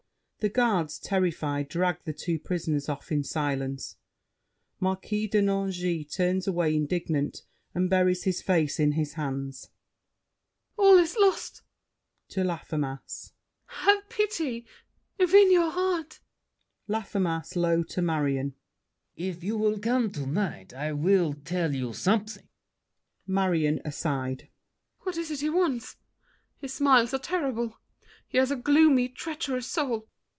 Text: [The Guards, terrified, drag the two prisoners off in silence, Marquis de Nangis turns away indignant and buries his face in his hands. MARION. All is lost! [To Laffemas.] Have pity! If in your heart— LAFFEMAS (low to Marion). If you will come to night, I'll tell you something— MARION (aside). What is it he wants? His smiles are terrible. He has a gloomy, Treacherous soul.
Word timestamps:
[The 0.43 0.49
Guards, 0.49 0.97
terrified, 0.97 1.69
drag 1.69 2.03
the 2.03 2.13
two 2.13 2.39
prisoners 2.39 2.89
off 2.89 3.11
in 3.11 3.23
silence, 3.23 3.97
Marquis 4.79 5.27
de 5.27 5.39
Nangis 5.39 6.11
turns 6.11 6.47
away 6.47 6.75
indignant 6.75 7.43
and 7.75 7.91
buries 7.91 8.23
his 8.23 8.41
face 8.41 8.79
in 8.79 8.93
his 8.93 9.13
hands. 9.13 9.69
MARION. 10.79 10.97
All 10.97 10.97
is 10.99 11.15
lost! 11.15 11.61
[To 12.29 12.43
Laffemas.] 12.43 13.33
Have 13.67 14.09
pity! 14.09 14.65
If 15.19 15.31
in 15.35 15.51
your 15.51 15.69
heart— 15.69 16.21
LAFFEMAS 16.87 17.55
(low 17.55 17.83
to 17.83 18.01
Marion). 18.01 18.55
If 19.15 19.43
you 19.43 19.55
will 19.59 19.77
come 19.77 20.09
to 20.13 20.25
night, 20.25 20.73
I'll 20.73 21.35
tell 21.45 21.75
you 21.75 21.93
something— 21.93 22.49
MARION 23.27 23.79
(aside). 23.85 24.49
What 25.01 25.17
is 25.17 25.29
it 25.29 25.41
he 25.41 25.51
wants? 25.51 25.97
His 26.57 26.73
smiles 26.73 27.13
are 27.13 27.19
terrible. 27.19 27.77
He 28.27 28.39
has 28.39 28.49
a 28.49 28.55
gloomy, 28.55 29.07
Treacherous 29.07 29.67
soul. 29.67 30.07